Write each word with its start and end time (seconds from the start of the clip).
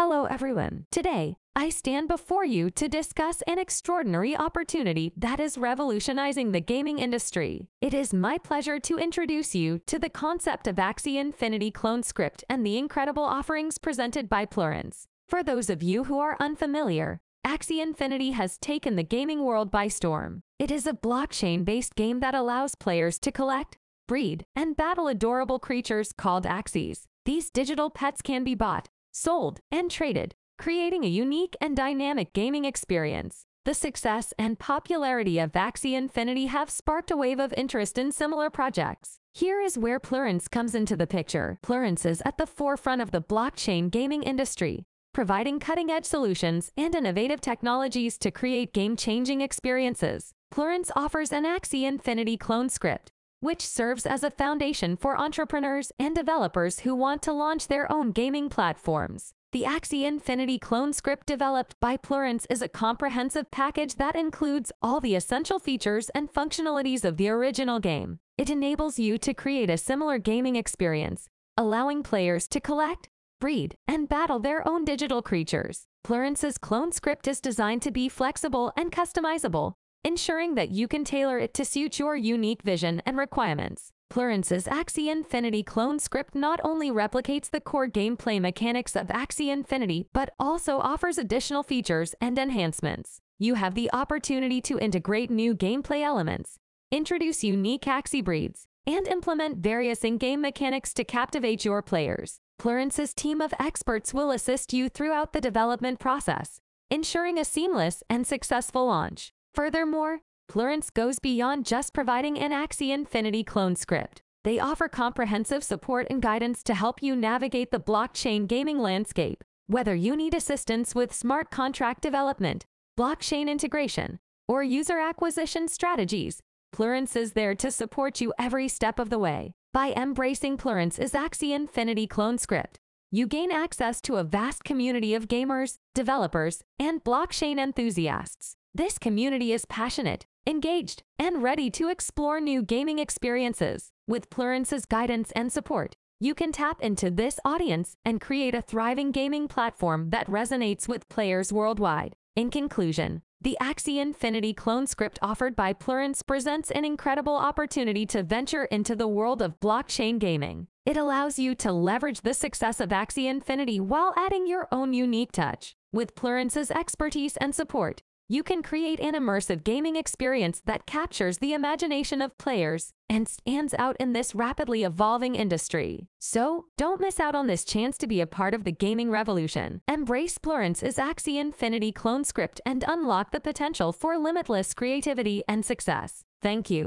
Hello 0.00 0.26
everyone. 0.26 0.86
Today, 0.92 1.34
I 1.56 1.70
stand 1.70 2.06
before 2.06 2.44
you 2.44 2.70
to 2.70 2.88
discuss 2.88 3.42
an 3.48 3.58
extraordinary 3.58 4.36
opportunity 4.36 5.12
that 5.16 5.40
is 5.40 5.58
revolutionizing 5.58 6.52
the 6.52 6.60
gaming 6.60 7.00
industry. 7.00 7.66
It 7.80 7.92
is 7.92 8.14
my 8.14 8.38
pleasure 8.38 8.78
to 8.78 8.96
introduce 8.96 9.56
you 9.56 9.80
to 9.88 9.98
the 9.98 10.08
concept 10.08 10.68
of 10.68 10.76
Axie 10.76 11.20
Infinity 11.20 11.72
Clone 11.72 12.04
Script 12.04 12.44
and 12.48 12.64
the 12.64 12.78
incredible 12.78 13.24
offerings 13.24 13.76
presented 13.76 14.28
by 14.28 14.44
Plurance. 14.44 15.08
For 15.28 15.42
those 15.42 15.68
of 15.68 15.82
you 15.82 16.04
who 16.04 16.20
are 16.20 16.36
unfamiliar, 16.38 17.20
Axie 17.44 17.82
Infinity 17.82 18.30
has 18.30 18.56
taken 18.56 18.94
the 18.94 19.02
gaming 19.02 19.42
world 19.42 19.68
by 19.68 19.88
storm. 19.88 20.44
It 20.60 20.70
is 20.70 20.86
a 20.86 20.92
blockchain-based 20.92 21.96
game 21.96 22.20
that 22.20 22.36
allows 22.36 22.76
players 22.76 23.18
to 23.18 23.32
collect, 23.32 23.78
breed, 24.06 24.44
and 24.54 24.76
battle 24.76 25.08
adorable 25.08 25.58
creatures 25.58 26.12
called 26.12 26.44
Axies. 26.44 27.02
These 27.24 27.50
digital 27.50 27.90
pets 27.90 28.22
can 28.22 28.44
be 28.44 28.54
bought, 28.54 28.88
sold, 29.12 29.60
and 29.70 29.90
traded, 29.90 30.34
creating 30.58 31.04
a 31.04 31.08
unique 31.08 31.56
and 31.60 31.76
dynamic 31.76 32.32
gaming 32.32 32.64
experience. 32.64 33.44
The 33.64 33.74
success 33.74 34.32
and 34.38 34.58
popularity 34.58 35.38
of 35.38 35.52
Axie 35.52 35.94
Infinity 35.94 36.46
have 36.46 36.70
sparked 36.70 37.10
a 37.10 37.16
wave 37.16 37.38
of 37.38 37.52
interest 37.56 37.98
in 37.98 38.12
similar 38.12 38.48
projects. 38.48 39.18
Here 39.34 39.60
is 39.60 39.76
where 39.76 40.00
Plurance 40.00 40.48
comes 40.48 40.74
into 40.74 40.96
the 40.96 41.06
picture. 41.06 41.58
Plurance 41.62 42.06
is 42.06 42.22
at 42.24 42.38
the 42.38 42.46
forefront 42.46 43.02
of 43.02 43.10
the 43.10 43.20
blockchain 43.20 43.90
gaming 43.90 44.22
industry, 44.22 44.86
providing 45.12 45.58
cutting-edge 45.58 46.06
solutions 46.06 46.72
and 46.76 46.94
innovative 46.94 47.40
technologies 47.40 48.16
to 48.18 48.30
create 48.30 48.72
game-changing 48.72 49.42
experiences. 49.42 50.32
Plurance 50.50 50.90
offers 50.96 51.30
an 51.30 51.44
Axie 51.44 51.86
Infinity 51.86 52.36
clone 52.36 52.70
script, 52.70 53.12
which 53.40 53.66
serves 53.66 54.06
as 54.06 54.22
a 54.22 54.30
foundation 54.30 54.96
for 54.96 55.18
entrepreneurs 55.18 55.92
and 55.98 56.14
developers 56.14 56.80
who 56.80 56.94
want 56.94 57.22
to 57.22 57.32
launch 57.32 57.68
their 57.68 57.90
own 57.90 58.10
gaming 58.10 58.48
platforms. 58.48 59.32
The 59.52 59.62
Axie 59.62 60.04
Infinity 60.04 60.58
clone 60.58 60.92
script 60.92 61.26
developed 61.26 61.74
by 61.80 61.96
Plurance 61.96 62.46
is 62.50 62.60
a 62.60 62.68
comprehensive 62.68 63.50
package 63.50 63.94
that 63.94 64.14
includes 64.14 64.72
all 64.82 65.00
the 65.00 65.14
essential 65.14 65.58
features 65.58 66.10
and 66.10 66.30
functionalities 66.30 67.04
of 67.04 67.16
the 67.16 67.30
original 67.30 67.80
game. 67.80 68.18
It 68.36 68.50
enables 68.50 68.98
you 68.98 69.16
to 69.18 69.32
create 69.32 69.70
a 69.70 69.78
similar 69.78 70.18
gaming 70.18 70.56
experience, 70.56 71.28
allowing 71.56 72.02
players 72.02 72.46
to 72.48 72.60
collect, 72.60 73.08
breed, 73.40 73.76
and 73.86 74.08
battle 74.08 74.38
their 74.38 74.66
own 74.68 74.84
digital 74.84 75.22
creatures. 75.22 75.86
Plurance's 76.04 76.58
clone 76.58 76.92
script 76.92 77.26
is 77.26 77.40
designed 77.40 77.82
to 77.82 77.90
be 77.90 78.08
flexible 78.08 78.72
and 78.76 78.92
customizable, 78.92 79.72
ensuring 80.04 80.54
that 80.54 80.70
you 80.70 80.88
can 80.88 81.04
tailor 81.04 81.38
it 81.38 81.52
to 81.54 81.64
suit 81.64 81.98
your 81.98 82.16
unique 82.16 82.62
vision 82.62 83.02
and 83.04 83.16
requirements. 83.16 83.92
Plurance's 84.10 84.64
Axie 84.64 85.12
Infinity 85.12 85.62
clone 85.62 85.98
script 85.98 86.34
not 86.34 86.60
only 86.64 86.90
replicates 86.90 87.50
the 87.50 87.60
core 87.60 87.88
gameplay 87.88 88.40
mechanics 88.40 88.96
of 88.96 89.08
Axie 89.08 89.52
Infinity, 89.52 90.06
but 90.14 90.30
also 90.38 90.78
offers 90.78 91.18
additional 91.18 91.62
features 91.62 92.14
and 92.20 92.38
enhancements. 92.38 93.20
You 93.38 93.54
have 93.54 93.74
the 93.74 93.90
opportunity 93.92 94.60
to 94.62 94.78
integrate 94.78 95.30
new 95.30 95.54
gameplay 95.54 96.02
elements, 96.02 96.58
introduce 96.90 97.44
unique 97.44 97.82
Axie 97.82 98.24
breeds, 98.24 98.66
and 98.86 99.06
implement 99.06 99.58
various 99.58 100.02
in-game 100.02 100.40
mechanics 100.40 100.94
to 100.94 101.04
captivate 101.04 101.64
your 101.64 101.82
players. 101.82 102.40
Plurance's 102.58 103.12
team 103.12 103.42
of 103.42 103.52
experts 103.60 104.14
will 104.14 104.30
assist 104.30 104.72
you 104.72 104.88
throughout 104.88 105.34
the 105.34 105.40
development 105.40 106.00
process, 106.00 106.60
ensuring 106.90 107.38
a 107.38 107.44
seamless 107.44 108.02
and 108.08 108.26
successful 108.26 108.86
launch. 108.86 109.32
Furthermore, 109.58 110.20
Plurance 110.46 110.88
goes 110.88 111.18
beyond 111.18 111.66
just 111.66 111.92
providing 111.92 112.38
an 112.38 112.52
Axie 112.52 112.94
Infinity 112.94 113.42
clone 113.42 113.74
script. 113.74 114.22
They 114.44 114.60
offer 114.60 114.86
comprehensive 114.86 115.64
support 115.64 116.06
and 116.08 116.22
guidance 116.22 116.62
to 116.62 116.74
help 116.74 117.02
you 117.02 117.16
navigate 117.16 117.72
the 117.72 117.80
blockchain 117.80 118.46
gaming 118.46 118.78
landscape. 118.78 119.42
Whether 119.66 119.96
you 119.96 120.14
need 120.14 120.32
assistance 120.32 120.94
with 120.94 121.12
smart 121.12 121.50
contract 121.50 122.02
development, 122.02 122.66
blockchain 122.96 123.48
integration, 123.48 124.20
or 124.46 124.62
user 124.62 125.00
acquisition 125.00 125.66
strategies, 125.66 126.38
Plurance 126.70 127.16
is 127.16 127.32
there 127.32 127.56
to 127.56 127.72
support 127.72 128.20
you 128.20 128.32
every 128.38 128.68
step 128.68 129.00
of 129.00 129.10
the 129.10 129.18
way. 129.18 129.54
By 129.72 129.92
embracing 129.96 130.56
Plurance's 130.58 131.14
Axie 131.14 131.52
Infinity 131.52 132.06
clone 132.06 132.38
script, 132.38 132.78
you 133.10 133.26
gain 133.26 133.50
access 133.50 134.00
to 134.02 134.18
a 134.18 134.24
vast 134.24 134.62
community 134.62 135.14
of 135.16 135.26
gamers, 135.26 135.78
developers, 135.96 136.62
and 136.78 137.02
blockchain 137.02 137.58
enthusiasts. 137.58 138.54
This 138.74 138.98
community 138.98 139.52
is 139.52 139.64
passionate, 139.64 140.26
engaged, 140.46 141.02
and 141.18 141.42
ready 141.42 141.70
to 141.70 141.88
explore 141.88 142.40
new 142.40 142.62
gaming 142.62 142.98
experiences. 142.98 143.90
With 144.06 144.30
Plurance's 144.30 144.84
guidance 144.84 145.32
and 145.34 145.50
support, 145.50 145.96
you 146.20 146.34
can 146.34 146.52
tap 146.52 146.80
into 146.80 147.10
this 147.10 147.40
audience 147.44 147.96
and 148.04 148.20
create 148.20 148.54
a 148.54 148.62
thriving 148.62 149.10
gaming 149.10 149.48
platform 149.48 150.10
that 150.10 150.26
resonates 150.26 150.86
with 150.86 151.08
players 151.08 151.52
worldwide. 151.52 152.14
In 152.36 152.50
conclusion, 152.50 153.22
the 153.40 153.56
Axie 153.60 154.00
Infinity 154.00 154.52
clone 154.52 154.86
script 154.86 155.18
offered 155.22 155.56
by 155.56 155.72
Plurance 155.72 156.22
presents 156.22 156.70
an 156.70 156.84
incredible 156.84 157.36
opportunity 157.36 158.04
to 158.06 158.22
venture 158.22 158.64
into 158.64 158.94
the 158.94 159.08
world 159.08 159.40
of 159.40 159.60
blockchain 159.60 160.18
gaming. 160.18 160.66
It 160.84 160.96
allows 160.96 161.38
you 161.38 161.54
to 161.56 161.72
leverage 161.72 162.20
the 162.20 162.34
success 162.34 162.80
of 162.80 162.90
Axie 162.90 163.30
Infinity 163.30 163.78
while 163.80 164.12
adding 164.16 164.46
your 164.46 164.68
own 164.72 164.92
unique 164.92 165.32
touch. 165.32 165.76
With 165.92 166.14
Plurance's 166.14 166.70
expertise 166.70 167.36
and 167.38 167.54
support, 167.54 168.02
you 168.30 168.42
can 168.42 168.62
create 168.62 169.00
an 169.00 169.14
immersive 169.14 169.64
gaming 169.64 169.96
experience 169.96 170.62
that 170.66 170.86
captures 170.86 171.38
the 171.38 171.54
imagination 171.54 172.20
of 172.20 172.36
players 172.36 172.92
and 173.08 173.26
stands 173.26 173.74
out 173.78 173.96
in 173.98 174.12
this 174.12 174.34
rapidly 174.34 174.84
evolving 174.84 175.34
industry. 175.34 176.06
So, 176.18 176.66
don't 176.76 177.00
miss 177.00 177.18
out 177.18 177.34
on 177.34 177.46
this 177.46 177.64
chance 177.64 177.96
to 177.98 178.06
be 178.06 178.20
a 178.20 178.26
part 178.26 178.52
of 178.52 178.64
the 178.64 178.72
gaming 178.72 179.10
revolution. 179.10 179.80
Embrace 179.88 180.36
Plurance's 180.36 180.96
Axie 180.96 181.40
Infinity 181.40 181.90
clone 181.90 182.22
script 182.22 182.60
and 182.66 182.84
unlock 182.86 183.30
the 183.30 183.40
potential 183.40 183.92
for 183.92 184.18
limitless 184.18 184.74
creativity 184.74 185.42
and 185.48 185.64
success. 185.64 186.24
Thank 186.42 186.70
you. 186.70 186.86